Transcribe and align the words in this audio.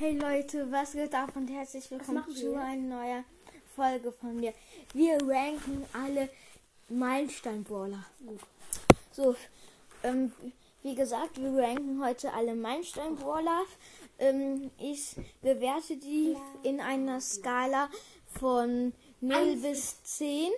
Hey 0.00 0.16
Leute, 0.16 0.72
was 0.72 0.92
geht 0.92 1.14
ab 1.14 1.36
und 1.36 1.48
herzlich 1.48 1.90
willkommen 1.90 2.24
zu 2.34 2.52
wir? 2.52 2.60
einer 2.62 2.96
neuen 2.96 3.24
Folge 3.76 4.10
von 4.12 4.34
mir. 4.34 4.54
Wir 4.94 5.18
ranken 5.28 5.84
alle 5.92 6.30
Meilenstein-Brawler. 6.88 8.06
So, 9.12 9.36
ähm, 10.02 10.32
wie 10.82 10.94
gesagt, 10.94 11.38
wir 11.38 11.54
ranken 11.54 12.02
heute 12.02 12.32
alle 12.32 12.54
Meilenstein-Brawler. 12.54 13.60
Ähm, 14.18 14.70
ich 14.78 15.16
bewerte 15.42 15.98
die 15.98 16.34
in 16.62 16.80
einer 16.80 17.20
Skala 17.20 17.90
von 18.38 18.94
0 19.20 19.36
Eins 19.36 19.60
bis 19.60 20.02
10. 20.04 20.50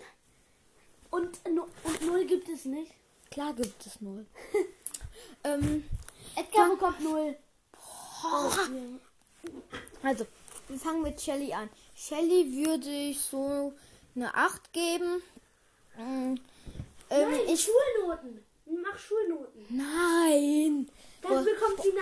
Und, 1.10 1.40
und 1.44 2.06
null 2.06 2.26
gibt 2.26 2.48
es 2.48 2.64
nicht. 2.64 2.92
Klar 3.32 3.54
gibt 3.54 3.84
es 3.84 4.00
0. 4.00 4.24
ähm, 5.42 5.82
Edgar 6.36 6.70
bekommt 6.70 7.00
null. 7.00 7.36
Also, 10.02 10.26
wir 10.68 10.78
fangen 10.78 11.02
mit 11.02 11.20
Shelly 11.20 11.52
an. 11.52 11.68
Shelly 11.94 12.66
würde 12.66 12.90
ich 12.90 13.20
so 13.20 13.72
eine 14.16 14.34
8 14.34 14.72
geben. 14.72 15.22
Mm, 15.96 16.34
Ähm, 17.10 17.30
Nein, 17.30 17.40
ich. 17.48 17.68
Schulnoten. 17.68 18.42
Mach 18.66 18.98
Schulnoten. 18.98 19.66
Nein! 19.68 20.88
Dann 21.20 21.44
bekommt 21.44 21.82
sie 21.82 21.90
eine 21.92 22.00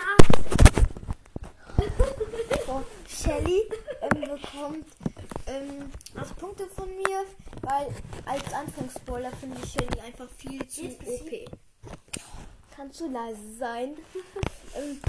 8. 1.78 2.66
boah, 2.66 2.84
Shelly 3.08 3.62
ähm, 4.02 4.20
bekommt 4.20 4.86
ähm, 5.46 5.90
8 6.14 6.36
Punkte 6.38 6.66
von 6.68 6.88
mir, 6.96 7.24
weil 7.62 7.88
als 8.24 8.52
Anfangsspoiler 8.52 9.32
finde 9.32 9.58
ich 9.64 9.72
Shelly 9.72 10.00
einfach 10.00 10.28
viel 10.30 10.66
zu 10.68 10.82
OP. 10.84 11.50
Kannst 12.80 13.00
du 13.00 13.08
leise 13.08 13.56
sein? 13.58 13.94
ähm, 14.74 15.02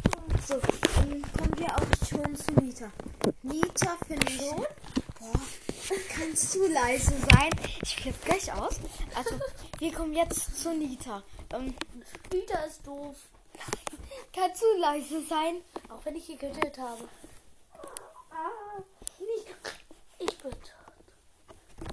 so, 0.46 0.56
ähm, 0.56 1.24
kommen 1.38 1.58
wir 1.58 1.74
auch 1.74 2.06
schon 2.06 2.36
zu 2.36 2.52
Nita. 2.60 2.92
Nita 3.44 3.98
finde 4.06 4.30
ich. 4.30 4.52
Boah, 5.18 5.40
kannst 6.14 6.54
du 6.54 6.68
leise 6.68 7.14
sein? 7.32 7.50
Ich 7.82 7.96
flippe 7.96 8.26
gleich 8.26 8.52
aus. 8.52 8.76
Also, 9.16 9.40
wir 9.80 9.94
kommen 9.94 10.14
jetzt 10.14 10.62
zu 10.62 10.74
Nita. 10.74 11.24
Ähm, 11.54 11.74
Nita 12.34 12.62
ist 12.66 12.86
doof. 12.86 13.16
kannst 14.36 14.62
du 14.62 14.78
leise 14.78 15.26
sein? 15.26 15.62
Auch 15.88 16.04
wenn 16.04 16.18
ich 16.18 16.28
getötet 16.28 16.78
habe. 16.78 17.08
Ah, 18.32 18.82
nicht. 19.18 19.48
Ich 20.20 20.38
bin 20.40 20.52
tot. 20.52 20.74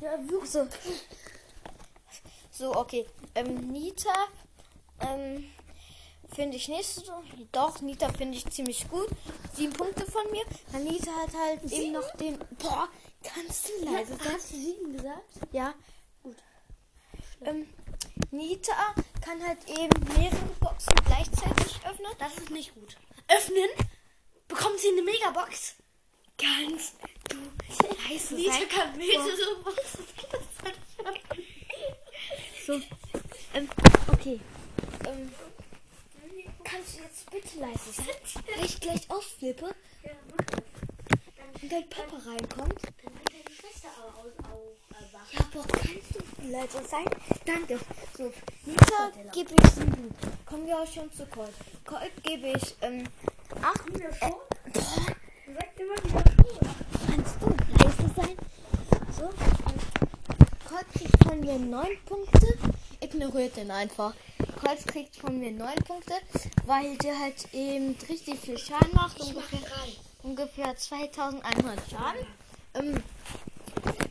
Ja, 0.02 0.28
wirklich 0.28 0.50
so. 0.50 0.66
So, 2.50 2.74
okay. 2.74 3.06
Ähm, 3.36 3.70
Nita, 3.70 4.26
ähm, 5.02 5.48
finde 6.34 6.56
ich 6.56 6.68
nicht 6.68 6.86
so. 6.86 7.22
Doch, 7.52 7.80
Nita 7.80 8.12
finde 8.12 8.36
ich 8.36 8.46
ziemlich 8.50 8.88
gut. 8.88 9.08
Sieben 9.54 9.72
Punkte 9.72 10.04
von 10.10 10.30
mir. 10.30 10.44
Weil 10.72 10.84
Nita 10.84 11.10
hat 11.10 11.34
halt 11.34 11.60
eben 11.62 11.68
Sieben? 11.68 11.92
noch 11.92 12.16
den. 12.16 12.38
Boah, 12.58 12.88
kannst 13.22 13.68
du 13.68 13.84
leise 13.84 14.16
sein? 14.16 14.34
Hast 14.34 14.52
du 14.52 14.56
sieben 14.56 14.92
gesagt? 14.96 15.24
Ja. 15.52 15.74
Gut. 16.22 16.36
Ähm, 17.42 17.68
Nita 18.30 18.72
kann 19.20 19.46
halt 19.46 19.58
eben 19.68 20.18
mehrere 20.18 20.54
Boxen 20.60 20.94
gleichzeitig 21.06 21.80
öffnen. 21.84 22.12
Das 22.18 22.36
ist 22.36 22.50
nicht 22.50 22.74
gut. 22.74 22.96
Öffnen? 23.28 23.68
Bekommt 24.48 24.78
sie 24.78 24.88
eine 24.88 25.02
Megabox? 25.02 25.74
Kannst 26.36 26.94
du 27.28 27.36
leise 28.08 28.34
Nita 28.34 28.52
sein? 28.52 28.68
kann 28.68 28.96
mehrere 28.96 29.62
Boxen. 29.64 30.04
So. 32.66 32.74
Ähm, 33.54 33.68
okay. 34.12 34.40
Ähm, 35.06 35.32
kannst 36.70 36.98
du 36.98 37.02
jetzt 37.02 37.30
bitte 37.30 37.58
leise 37.60 37.92
sein? 37.92 38.44
Weil 38.56 38.64
ich 38.64 38.80
gleich 38.80 39.10
ausflippe 39.10 39.74
Ja, 40.04 40.10
und 41.62 41.72
dein 41.72 41.88
Papa 41.88 42.16
reinkommt. 42.26 42.80
Dann 43.02 43.14
wird 43.14 43.32
deine 43.32 43.54
Schwester 43.56 43.88
auch 43.98 44.24
aus, 44.24 44.32
auch 44.44 44.94
erwachen. 44.94 45.28
Ja, 45.32 45.40
aber 45.40 45.66
kannst 45.66 46.14
du 46.14 46.48
leise 46.50 46.88
sein? 46.88 47.04
Danke. 47.44 47.78
So, 48.16 48.32
Nita 48.64 49.10
gebe 49.32 49.54
ich 49.62 49.70
7. 49.70 50.14
Kommen 50.46 50.66
wir 50.66 50.78
auch 50.80 50.86
schon 50.92 51.12
zu 51.12 51.26
Colt. 51.26 51.52
Colt 51.84 52.12
gebe 52.22 52.48
ich 52.48 52.74
ähm, 52.82 53.04
8. 53.62 53.94
Wieder 53.94 54.12
schon? 54.14 54.30
Boah, 54.30 55.16
Du 55.46 55.54
sagst 55.54 55.80
immer 55.80 55.96
wieder 56.04 56.24
schon. 56.30 56.68
kannst 57.06 57.36
du 57.40 57.82
leise 57.82 58.14
sein? 58.14 58.36
So. 59.18 59.24
ähm, 59.24 59.78
Colt 60.68 60.86
kriegt 60.94 61.24
von 61.24 61.40
mir 61.40 61.58
9 61.58 61.86
Punkte. 62.06 62.58
Ignoriert 63.00 63.56
den 63.56 63.70
einfach. 63.70 64.14
Colt 64.60 64.86
kriegt 64.86 65.16
von 65.16 65.38
mir 65.38 65.50
9 65.52 65.74
Punkte, 65.86 66.14
weil 66.66 66.96
der 66.98 67.18
halt 67.18 67.52
eben 67.52 67.96
richtig 68.08 68.40
viel 68.40 68.58
Schaden 68.58 68.92
macht. 68.94 69.20
Ungefähr, 69.20 69.60
ungefähr 70.22 70.76
2100 70.76 71.78
Schaden. 71.90 72.26
Ähm, 72.74 73.02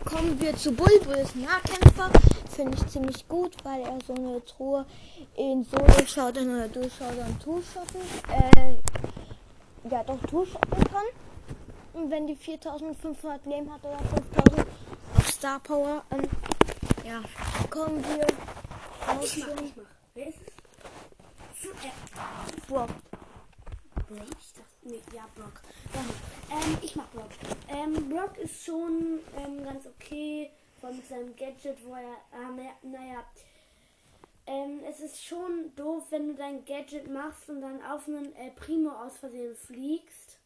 kommen 0.05 0.39
wir 0.39 0.55
zu 0.55 0.71
Bulbul, 0.71 1.15
ist 1.15 1.35
ein 1.35 1.41
Nahkämpfer. 1.41 2.09
Finde 2.55 2.77
ich 2.77 2.87
ziemlich 2.87 3.27
gut, 3.27 3.55
weil 3.63 3.81
er 3.81 3.97
so 4.07 4.13
eine 4.15 4.43
Truhe 4.45 4.85
in 5.35 5.63
Solo-Showdown 5.65 6.49
oder 6.55 6.67
Dual-Showdown 6.69 7.39
Two-Shotten, 7.39 8.01
äh, 8.31 9.89
ja 9.91 10.03
doch 10.03 10.19
Two-Shotten 10.27 10.83
kann. 10.85 11.05
Und 11.93 12.09
wenn 12.09 12.25
die 12.25 12.35
4500 12.35 13.45
Leben 13.45 13.71
hat 13.71 13.83
oder 13.83 13.99
5000 13.99 14.67
auf 15.17 15.27
Star 15.29 15.59
Power, 15.59 16.03
ähm, 16.11 16.23
ja, 17.05 17.21
kommen 17.69 18.03
wir 18.03 18.25
Ich 19.23 19.37
mach, 19.37 19.61
ich 19.61 19.75
mach. 19.75 19.83
Wer 20.15 20.27
ist 20.29 20.37
es? 20.41 20.53
Fu- 21.61 21.76
äh, 21.87 22.61
Brock. 22.67 22.89
Ich 24.09 24.53
dachte, 24.53 24.63
nee, 24.83 25.01
ja, 25.13 25.27
Brock. 25.35 25.61
Ähm, 26.51 26.77
ich 26.81 26.95
mach 26.95 27.07
Brock. 27.09 27.29
Ähm, 27.67 28.09
Brock 28.09 28.37
ist 28.37 28.63
schon 28.63 29.19
ähm, 29.37 29.63
ganz 29.63 29.85
okay. 29.85 30.51
Vor 30.79 30.91
mit 30.91 31.07
seinem 31.07 31.35
Gadget, 31.35 31.83
wo 31.85 31.95
er, 31.95 32.17
ähm, 32.33 32.59
ja, 32.59 32.71
naja, 32.83 33.23
ähm, 34.45 34.79
es 34.87 35.01
ist 35.01 35.25
schon 35.25 35.75
doof, 35.75 36.05
wenn 36.09 36.29
du 36.29 36.35
dein 36.35 36.63
Gadget 36.63 37.11
machst 37.11 37.49
und 37.49 37.61
dann 37.61 37.83
auf 37.83 38.07
einen 38.07 38.33
äh, 38.35 38.51
Primo 38.51 38.91
aus 38.91 39.17
Versehen 39.17 39.55
fliegst. 39.55 40.39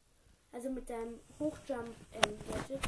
Also 0.53 0.69
mit 0.69 0.89
deinem 0.89 1.19
Hochjump-Gadget. 1.39 2.79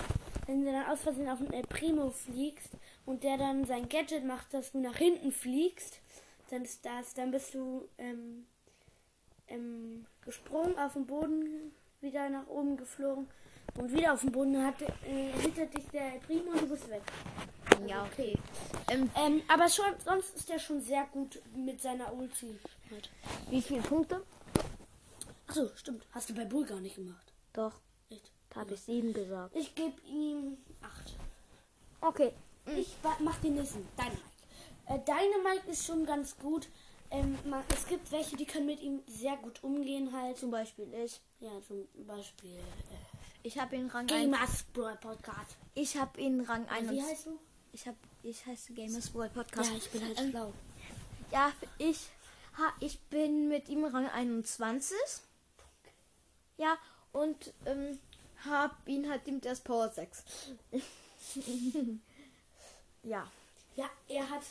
wenn 0.48 0.66
du 0.66 0.72
dann 0.72 0.86
aus 0.86 1.02
Versehen 1.02 1.30
auf 1.30 1.40
einen 1.40 1.54
El 1.54 1.64
Primo 1.64 2.10
fliegst 2.10 2.72
und 3.06 3.24
der 3.24 3.38
dann 3.38 3.66
sein 3.66 3.88
Gadget 3.88 4.26
macht, 4.26 4.54
dass 4.54 4.74
du 4.74 4.80
nach 4.80 4.98
hinten 4.98 5.32
fliegst, 5.32 6.00
dann 6.54 6.64
ist 6.64 6.86
das, 6.86 7.14
dann 7.16 7.32
bist 7.32 7.56
du 7.56 7.90
ähm, 7.98 8.46
ähm, 9.48 10.06
gesprungen, 10.22 10.78
auf 10.78 10.94
den 10.94 11.08
Boden, 11.08 11.74
wieder 12.00 12.30
nach 12.30 12.48
oben 12.48 12.78
geflogen 12.78 13.28
und 13.76 13.92
wieder 13.92 14.14
auf 14.14 14.22
den 14.22 14.32
Boden 14.32 14.64
hat 14.64 14.80
äh, 14.82 15.32
hinter 15.42 15.66
dich 15.66 15.88
der 15.88 16.20
Primo 16.28 16.52
und 16.52 16.62
du 16.62 16.68
bist 16.68 16.88
weg. 16.90 17.02
Ja, 17.88 18.04
okay. 18.06 18.38
Ähm, 18.92 19.10
Ähm, 19.18 19.42
aber 19.48 19.68
schon, 19.68 19.86
sonst 20.06 20.36
ist 20.36 20.50
er 20.52 20.60
schon 20.60 20.80
sehr 20.80 21.06
gut 21.12 21.42
mit 21.56 21.82
seiner 21.82 22.14
Ulti. 22.14 22.60
Wie 23.50 23.62
viele 23.62 23.82
Punkte? 23.82 24.24
Achso, 25.48 25.70
stimmt. 25.76 26.06
Hast 26.12 26.30
du 26.30 26.36
bei 26.36 26.46
Bull 26.46 26.66
gar 26.66 26.80
nicht 26.80 26.96
gemacht. 26.96 27.34
Doch, 27.54 27.74
Echt? 28.12 28.32
da 28.52 28.60
habe 28.60 28.76
ich 28.76 28.82
7 28.82 29.12
gesagt. 29.12 29.56
Ich 29.56 29.74
gebe 29.74 30.00
ihm 30.08 30.58
8. 30.82 31.16
Okay. 32.02 32.34
Ich 32.78 32.96
mach 33.20 33.38
den 33.40 33.56
nächsten. 33.56 33.88
Dynamite. 33.98 34.33
Äh, 34.88 35.00
Dynamite 35.00 35.70
ist 35.72 35.86
schon 35.86 36.06
ganz 36.06 36.38
gut. 36.38 36.68
Ähm, 37.12 37.38
man, 37.46 37.64
es 37.70 37.88
gibt 37.88 38.12
welche, 38.12 38.36
die 38.36 38.46
können 38.46 38.66
mit 38.66 38.82
ihm 38.82 39.02
sehr 39.08 39.38
gut 39.38 39.64
umgehen 39.64 40.12
halt. 40.12 40.38
Zum 40.38 40.52
Beispiel 40.52 40.92
ich. 40.94 41.22
Ja, 41.40 41.52
zum 41.68 41.88
Beispiel 42.08 42.58
äh, 42.58 43.44
Ich 43.44 43.58
habe 43.60 43.76
ihn 43.76 43.88
Rang 43.88 44.10
1. 44.10 44.12
Gamers 44.12 44.64
Brawl 44.74 44.98
Podcast. 44.98 45.58
Ich 45.76 45.96
habe 45.98 46.20
ihn 46.20 46.42
Rang 46.42 46.68
1. 46.68 46.90
Wie 46.90 47.02
heißt 47.02 47.28
du? 47.28 47.40
Ich 47.72 47.88
habe 47.88 47.98
ich 48.24 48.46
heiße 48.46 48.74
Gamers 48.74 49.14
World 49.14 49.34
Podcast. 49.34 49.70
Ja, 49.70 49.78
ich 49.78 49.92
bin 49.92 50.06
halt 50.06 50.20
Ähm, 50.20 50.30
schlau. 50.32 50.54
Ja, 51.32 51.52
ich 51.78 52.10
ha, 52.58 52.74
ich 52.80 53.00
bin 53.02 53.50
mit 53.50 53.70
ihm 53.70 53.84
Rang 53.86 54.08
21. 54.10 54.96
Ja, 56.58 56.78
und 57.12 57.54
ähm, 57.66 58.00
habe 58.46 58.76
ihn 58.86 59.10
halt 59.10 59.26
mit 59.28 59.46
erst 59.46 59.64
Power 59.64 59.90
6. 59.90 60.24
ja. 63.04 63.28
Ja, 63.76 63.90
er 64.08 64.30
hat 64.30 64.44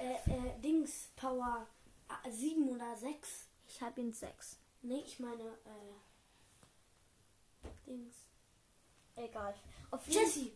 äh, 0.00 0.14
äh, 0.30 0.60
Dings 0.60 1.10
Power 1.16 1.66
7 2.28 2.68
oder 2.70 2.96
6. 2.96 3.46
Ich 3.68 3.80
habe 3.82 4.00
ihn 4.00 4.12
6. 4.12 4.56
Nee, 4.82 5.02
ich 5.06 5.18
meine 5.20 5.42
äh, 5.44 5.94
Dings. 7.86 8.14
Egal. 9.16 9.54
Auf 9.90 10.06
Jesse, 10.08 10.52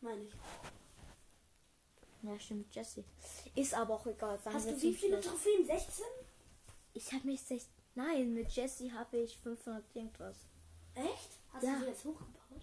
meine 0.00 0.22
ich. 0.22 0.32
Ja, 2.22 2.38
stimmt, 2.40 2.74
Jesse. 2.74 3.04
Ist 3.54 3.74
aber 3.74 3.94
auch 3.94 4.06
egal. 4.06 4.38
Hast 4.44 4.68
du 4.68 4.82
wie 4.82 4.94
viele 4.94 5.22
Schluss. 5.22 5.32
Trophäen? 5.32 5.66
16? 5.66 6.04
Ich 6.94 7.12
habe 7.12 7.26
mich 7.26 7.42
6. 7.42 7.68
Nein, 7.94 8.32
mit 8.34 8.50
Jesse 8.52 8.90
habe 8.92 9.18
ich 9.18 9.36
500 9.38 9.84
irgendwas. 9.94 10.36
Echt? 10.94 11.38
Hast 11.52 11.62
Ja. 11.64 11.74
du 11.74 11.80
sie 11.80 11.86
jetzt 11.86 12.04
hochgebaut? 12.04 12.62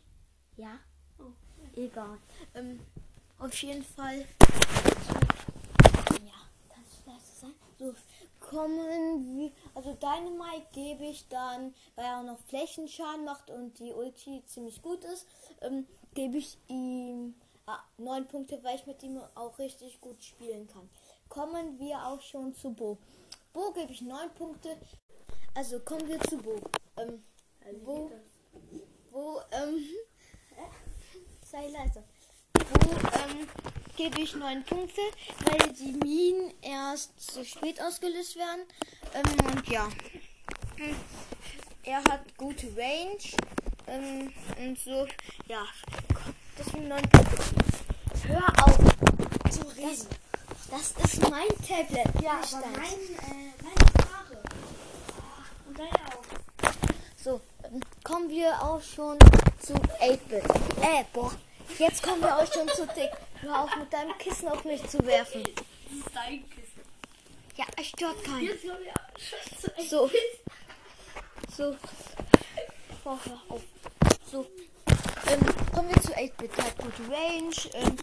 Ja, 0.57 0.79
Oh. 1.19 1.31
egal. 1.75 2.17
Ähm, 2.55 2.79
auf 3.39 3.53
jeden 3.61 3.83
Fall. 3.83 4.19
Ja, 6.25 6.33
kannst 6.69 6.93
du 7.05 7.11
leise 7.11 7.31
sein? 7.41 7.53
So, 7.79 7.93
kommen 8.39 9.37
wir. 9.37 9.51
Also 9.73 9.93
Dynamite 9.93 10.67
gebe 10.73 11.05
ich 11.05 11.27
dann, 11.27 11.73
weil 11.95 12.05
er 12.05 12.19
auch 12.19 12.23
noch 12.23 12.39
Flächenschaden 12.47 13.25
macht 13.25 13.49
und 13.49 13.79
die 13.79 13.93
Ulti 13.93 14.43
ziemlich 14.45 14.81
gut 14.81 15.03
ist, 15.05 15.27
ähm, 15.61 15.87
gebe 16.13 16.37
ich 16.37 16.57
ihm 16.67 17.35
ah, 17.65 17.79
9 17.97 18.27
Punkte, 18.27 18.63
weil 18.63 18.75
ich 18.75 18.85
mit 18.85 19.01
ihm 19.03 19.19
auch 19.35 19.57
richtig 19.59 19.99
gut 20.01 20.23
spielen 20.23 20.67
kann. 20.67 20.89
Kommen 21.29 21.79
wir 21.79 22.05
auch 22.05 22.21
schon 22.21 22.53
zu 22.53 22.71
Bo. 22.73 22.97
Bo 23.53 23.71
gebe 23.71 23.91
ich 23.91 24.01
9 24.01 24.29
Punkte. 24.35 24.77
Also 25.55 25.79
kommen 25.79 26.07
wir 26.07 26.19
zu 26.21 26.37
Bo. 26.37 26.59
Ähm, 26.97 27.23
Bo, 27.83 28.11
Bo, 29.11 29.41
ähm, 29.51 29.83
sei 31.45 31.69
leise. 31.69 32.03
Bo, 32.53 32.91
ähm, 32.91 33.47
gebe 33.95 34.21
ich 34.21 34.35
9 34.35 34.63
Punkte, 34.63 35.01
weil 35.45 35.73
die 35.73 35.93
Minen 35.93 36.53
erst 36.61 37.19
zu 37.19 37.45
spät 37.45 37.81
ausgelöst 37.81 38.35
werden. 38.35 38.61
Ähm, 39.13 39.45
und 39.51 39.67
ja. 39.67 39.87
Er 41.83 41.97
hat 41.97 42.37
gute 42.37 42.67
Range. 42.77 43.17
Ähm, 43.87 44.31
und 44.57 44.79
so, 44.79 45.07
ja. 45.47 45.65
Deswegen 46.57 46.87
9 46.87 47.01
Punkte. 47.09 47.37
Hör 48.27 48.47
auf 48.63 48.77
zu 49.49 49.67
reden. 49.75 50.07
Das, 50.71 50.93
das 50.93 51.13
ist 51.13 51.29
mein 51.29 51.47
Tablet. 51.67 52.23
Ja, 52.23 52.39
aber 52.39 52.61
deins. 52.61 52.77
mein, 52.77 53.37
äh, 53.37 53.53
meine 53.61 53.89
Sprache. 53.89 54.43
Und 55.67 55.77
deine 55.77 55.89
auch. 55.91 56.73
So, 57.21 57.41
ähm, 57.65 57.81
kommen 58.03 58.29
wir 58.29 58.61
auch 58.61 58.81
schon 58.81 59.19
zu 59.59 59.73
8-Bit. 59.73 60.43
Äh, 60.81 61.03
boah. 61.13 61.31
Jetzt 61.79 62.03
kommen 62.03 62.21
wir 62.21 62.35
auch 62.37 62.51
schon 62.53 62.67
zu 62.69 62.85
Tick. 62.87 63.11
Hör 63.41 63.63
auf 63.63 63.75
mit 63.77 63.91
deinem 63.91 64.17
Kissen 64.17 64.47
auf 64.47 64.63
mich 64.63 64.87
zu 64.87 64.99
werfen. 65.05 65.43
Das 65.43 65.97
ist 65.97 66.15
dein 66.15 66.49
Kissen. 66.49 66.81
Ja, 67.55 67.65
es 67.79 67.87
stört 67.87 68.23
keinen. 68.23 68.43
Jetzt 68.43 68.61
kommen 68.61 68.77
wir 68.83 68.93
schon 69.19 69.59
zu 69.59 69.75
echt. 69.77 69.89
So. 69.89 70.09
So. 71.55 71.75
Boah, 73.03 73.19
hör 73.25 73.39
auf. 73.49 73.61
So. 74.31 74.45
Ähm, 75.27 75.39
kommen 75.73 75.89
wir 75.93 76.01
zu 76.01 76.13
8-Bit. 76.13 76.57
Der 76.57 76.65
hat 76.65 76.77
gute 76.77 77.03
Range. 77.11 77.55
Ähm, 77.73 77.95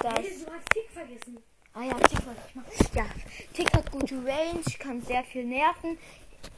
das, 0.00 0.18
Hey, 0.18 0.44
du 0.44 0.52
hast 0.52 0.70
Tick 0.72 0.90
vergessen. 0.92 1.38
ah 1.74 1.82
ja, 1.82 1.94
Tick 1.94 2.26
wollte 2.26 2.40
ich 2.48 2.54
machen. 2.54 2.70
Ja, 2.94 3.06
Tick 3.54 3.74
hat 3.74 3.90
gute 3.90 4.14
Range, 4.16 4.62
kann 4.78 5.02
sehr 5.02 5.24
viel 5.24 5.44
nerven. 5.44 5.98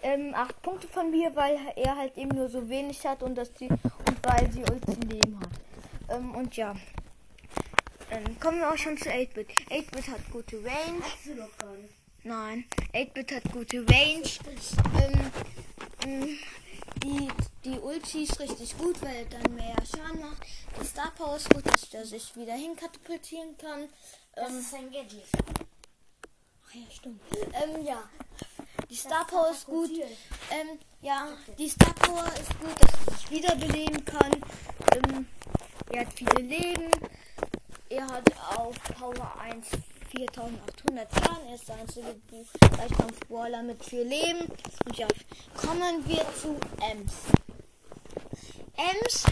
Ähm, 0.02 0.34
8 0.34 0.62
Punkte 0.62 0.88
von 0.88 1.10
mir, 1.10 1.34
weil 1.34 1.58
er 1.76 1.96
halt 1.96 2.16
eben 2.16 2.36
nur 2.36 2.48
so 2.48 2.68
wenig 2.68 3.04
hat 3.06 3.22
und 3.22 3.34
dass 3.34 3.52
die 3.54 3.68
und 3.68 4.16
weil 4.22 4.50
sie 4.52 4.60
Ulti 4.60 5.00
Leben 5.06 5.38
hat. 5.40 5.48
Ähm, 6.10 6.34
und 6.34 6.56
ja. 6.56 6.74
Ähm, 8.10 8.38
kommen 8.40 8.58
wir 8.58 8.70
auch 8.72 8.76
schon 8.78 8.96
zu 8.98 9.08
8-Bit. 9.08 9.48
8-Bit 9.70 10.08
hat 10.08 10.30
gute 10.32 10.56
Range. 10.64 11.00
Hast 11.02 11.26
du 11.26 11.34
doch 11.36 11.56
gar 11.58 11.72
nicht. 11.76 11.94
Nein, 12.24 12.64
8-Bit 12.92 13.32
hat 13.32 13.52
gute 13.52 13.78
Range. 13.88 14.28
Ähm, 15.00 15.30
ähm, 16.04 16.38
die, 17.02 17.28
die 17.64 17.78
Ulti 17.78 18.24
ist 18.24 18.38
richtig 18.40 18.76
gut, 18.76 19.00
weil 19.00 19.14
er 19.16 19.24
dann 19.26 19.54
mehr 19.54 19.76
Schaden 19.86 20.20
macht. 20.20 20.42
Die 20.80 20.84
Star 20.86 21.12
Power 21.16 21.36
ist 21.36 21.48
gut, 21.54 21.64
dass 21.66 21.94
er 21.94 22.04
sich 22.04 22.34
wieder 22.36 22.54
hinkatapultieren 22.54 23.56
kann. 23.56 23.88
Das 24.34 24.50
Ähm, 24.50 24.58
ist 24.58 24.74
ein 24.74 24.90
Gadget. 24.90 25.24
ach 26.68 26.74
ja, 26.74 26.90
stimmt. 26.90 27.20
Ähm, 27.62 27.84
ja. 27.86 28.02
Die 28.90 28.96
Star 28.96 29.24
Power 29.26 29.50
ist 29.52 29.66
gut. 29.66 29.90
Ähm, 30.50 30.78
ja, 31.00 31.28
die 31.58 31.68
Star 31.68 31.94
Power 31.94 32.26
ist 32.26 32.58
gut, 32.58 32.74
dass 32.82 32.90
er 33.06 33.14
sich 33.14 33.30
wiederbeleben 33.30 34.04
kann. 34.04 34.32
Ähm, 34.94 35.09
er 36.00 36.06
hat 36.06 36.14
viele 36.14 36.42
Leben. 36.42 36.90
Er 37.90 38.06
hat 38.06 38.24
auf 38.56 38.74
Power 38.98 39.38
1 39.38 39.66
4800 40.10 41.12
Schaden. 41.12 41.46
Er 41.46 41.54
ist 41.54 41.68
der 41.68 41.76
einzige 41.76 42.16
Reichkampf-Brawler 42.78 43.62
mit 43.62 43.84
viel 43.84 44.02
Leben. 44.02 44.50
Und 44.86 44.96
ja, 44.96 45.06
kommen 45.54 46.08
wir 46.08 46.24
zu 46.40 46.58
Ems. 46.80 47.12
Ems 48.76 49.24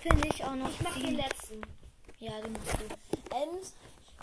finde 0.00 0.28
ich 0.28 0.42
auch 0.44 0.54
noch. 0.54 0.70
Ich 0.70 0.80
mach 0.80 0.98
den 0.98 1.16
letzten. 1.16 1.60
Ja, 2.20 2.40
den 2.40 2.52
machst 2.52 2.78
du. 2.78 3.36
Ems 3.36 3.74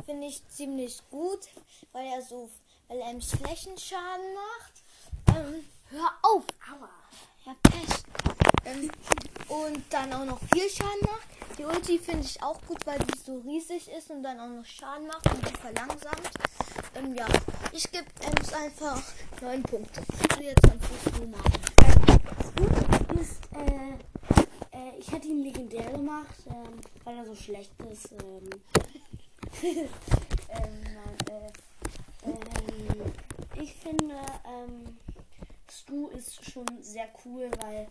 finde 0.05 0.27
ich 0.27 0.47
ziemlich 0.47 1.01
gut, 1.11 1.49
weil 1.91 2.07
er 2.07 2.21
so, 2.23 2.49
weil 2.87 2.99
Ems 3.01 3.35
Flächenschaden 3.35 4.25
macht. 4.33 5.37
Ähm, 5.37 5.65
hör 5.89 6.11
auf! 6.23 6.45
Aua. 6.67 6.89
Ja, 7.45 7.55
Pech. 7.61 8.30
Ähm, 8.65 8.91
und 9.47 9.83
dann 9.89 10.13
auch 10.13 10.25
noch 10.25 10.39
viel 10.53 10.69
Schaden 10.69 11.01
macht. 11.01 11.27
Die 11.57 11.65
Ulti 11.65 11.99
finde 11.99 12.23
ich 12.23 12.41
auch 12.41 12.59
gut, 12.67 12.85
weil 12.85 12.99
die 12.99 13.19
so 13.19 13.39
riesig 13.39 13.89
ist 13.89 14.09
und 14.09 14.23
dann 14.23 14.39
auch 14.39 14.47
noch 14.47 14.65
Schaden 14.65 15.07
macht 15.07 15.29
und 15.29 15.47
die 15.47 15.55
verlangsamt. 15.55 16.29
Ähm, 16.95 17.13
ja, 17.15 17.27
ich 17.71 17.91
gebe 17.91 18.05
Ems 18.21 18.53
einfach 18.53 19.01
9 19.41 19.63
Punkte. 19.63 20.01
Und 20.01 20.41
jetzt 20.41 20.61
kannst 20.61 21.19
du 21.19 21.27
machen. 21.27 21.61
Das 22.37 22.55
Gute 22.55 23.21
ist, 23.21 23.39
äh, 23.53 24.77
äh, 24.77 24.97
ich 24.97 25.11
hätte 25.11 25.27
ihn 25.27 25.43
legendär 25.43 25.91
gemacht, 25.91 26.35
ähm, 26.47 26.79
weil 27.03 27.17
er 27.17 27.25
so 27.25 27.35
schlecht 27.35 27.73
ist. 27.91 28.11
Ähm, 28.11 28.49
ähm, 29.63 29.87
äh, 31.29 32.29
ähm, 32.29 33.13
ich 33.61 33.73
finde, 33.75 34.15
ähm, 34.45 34.97
Stu 35.69 36.07
ist 36.09 36.49
schon 36.51 36.65
sehr 36.81 37.09
cool, 37.25 37.49
weil 37.61 37.87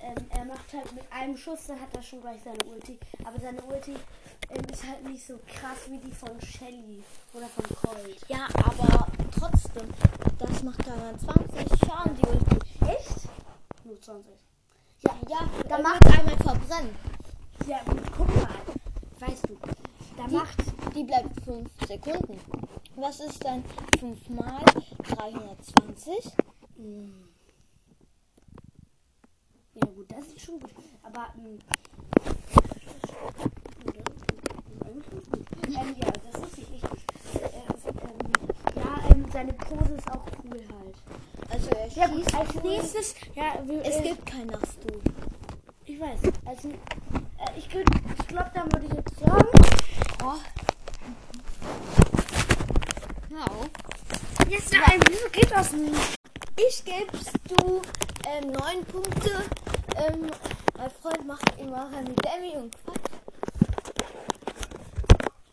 ähm, 0.00 0.14
er 0.30 0.44
macht 0.44 0.72
halt 0.72 0.92
mit 0.94 1.04
einem 1.12 1.36
Schuss, 1.36 1.66
dann 1.68 1.80
hat 1.80 1.94
er 1.96 2.02
schon 2.02 2.20
gleich 2.20 2.40
seine 2.44 2.62
Ulti. 2.64 2.98
Aber 3.24 3.38
seine 3.40 3.62
Ulti 3.62 3.94
ähm, 4.50 4.64
ist 4.72 4.86
halt 4.86 5.04
nicht 5.08 5.26
so 5.26 5.38
krass 5.46 5.78
wie 5.88 5.98
die 5.98 6.12
von 6.12 6.40
Shelly 6.40 7.02
oder 7.32 7.46
von 7.46 7.64
Colt. 7.76 8.20
Ja, 8.28 8.46
aber 8.64 9.06
trotzdem, 9.38 9.88
das 10.38 10.62
macht 10.62 10.86
dann 10.86 11.18
20 11.18 11.78
Schaden, 11.80 12.14
die 12.16 12.26
Ulti. 12.28 12.56
Echt? 12.86 13.28
Nur 13.84 14.00
20. 14.00 14.32
Ja, 15.00 15.14
ja, 15.28 15.48
da 15.68 15.78
Äh, 15.78 15.82
macht 15.82 16.06
einmal 16.06 16.36
verbrennen. 16.36 16.94
Ja, 17.66 17.82
gut, 17.84 18.02
guck 18.16 18.34
mal. 18.36 18.48
Weißt 19.18 19.48
du, 19.48 19.56
da 20.16 20.26
Die, 20.26 20.34
macht 20.34 20.58
die 20.94 21.04
bleibt 21.04 21.40
5 21.42 21.68
Sekunden. 21.86 22.38
Was 22.96 23.20
ist 23.20 23.44
dann 23.44 23.64
5 23.98 24.28
mal 24.30 24.62
320? 25.02 26.32
Hm. 26.76 27.28
Ja 29.74 29.86
gut, 29.94 30.10
das 30.10 30.26
ist 30.28 30.35
schon 30.46 30.60
gut. 30.60 30.70
Aber 31.02 31.26
ähm, 31.36 31.58
ähm, 35.66 35.96
ja, 35.98 36.12
das 36.32 36.42
ist 36.42 36.58
richtig. 36.58 36.82
Äh, 37.34 37.48
ähm, 38.00 38.32
ja, 38.76 39.10
ähm, 39.10 39.26
seine 39.32 39.52
Pose 39.54 39.94
ist 39.94 40.10
auch 40.10 40.24
cool 40.44 40.60
halt. 40.60 40.96
Also 41.50 41.68
er 41.70 41.88
Ja 41.88 42.08
schießt 42.08 42.34
als 42.34 42.54
cool. 42.54 42.62
nächstes, 42.70 43.14
ja, 43.34 43.54
Es 43.82 43.96
äh, 43.96 44.02
gibt 44.02 44.26
kein 44.26 44.46
Nachtdu. 44.46 45.00
ich 45.84 46.00
weiß, 46.00 46.18
als, 46.44 46.64
äh, 46.64 46.70
ich, 47.56 47.66
ich 47.74 48.26
glaube, 48.28 48.50
dann 48.54 48.72
würde 48.72 48.86
ich 48.86 48.92
jetzt 48.92 49.18
sagen, 49.18 49.48
Oh. 50.22 50.34
Auf. 53.38 53.68
jetzt 54.48 54.72
nein, 54.72 55.00
wieso 55.08 55.28
geht 55.30 55.50
das 55.50 55.72
nicht? 55.72 56.16
Ich 56.56 56.82
gebst 56.84 57.32
du 57.48 57.82
ähm, 58.26 58.50
9 58.50 58.84
Punkte. 58.86 59.30
Ähm, 59.94 60.30
mein 60.76 60.90
Freund 60.90 61.26
macht 61.26 61.58
immer 61.58 61.90
Remy 61.90 62.14
Demi 62.16 62.56
und 62.56 62.76
Quatsch. 62.84 63.10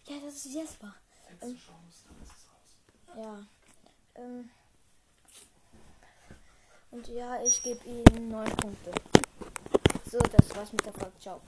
Ja, 0.08 0.16
das 0.26 0.34
ist 0.34 0.54
Jesper. 0.54 0.94
Ähm, 1.42 1.58
ja. 3.16 3.46
Ähm, 4.16 4.50
und 6.92 7.08
ja, 7.08 7.42
ich 7.44 7.62
gebe 7.64 7.84
ihm 7.86 8.30
9 8.30 8.46
Punkte. 8.58 8.92
So, 10.10 10.20
das 10.20 10.56
war's 10.56 10.72
mit 10.72 10.86
der 10.86 10.94
Folge. 10.94 11.20
Ciao. 11.20 11.42